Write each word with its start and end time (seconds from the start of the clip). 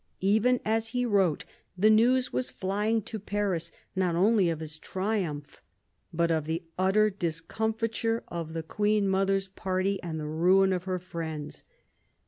Even 0.23 0.59
as 0.65 0.87
he 0.87 1.05
wrote 1.05 1.45
the 1.77 1.91
news 1.91 2.33
was 2.33 2.49
flying 2.49 3.03
to 3.03 3.19
Paris, 3.19 3.71
not 3.95 4.15
only 4.15 4.49
of 4.49 4.59
his 4.59 4.79
triumph, 4.79 5.61
but 6.11 6.31
of 6.31 6.45
the 6.45 6.63
utter 6.75 7.11
discomfiture 7.11 8.23
of 8.27 8.53
the 8.53 8.63
Queen 8.63 9.07
mother's 9.07 9.49
party 9.49 10.01
and 10.01 10.19
the 10.19 10.25
ruin 10.25 10.73
of 10.73 10.85
her 10.85 10.97
friends. 10.97 11.63